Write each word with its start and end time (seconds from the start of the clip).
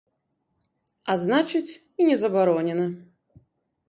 А 1.13 1.15
значыць, 1.23 1.75
і 1.99 2.07
не 2.07 2.15
забаронена. 2.21 2.87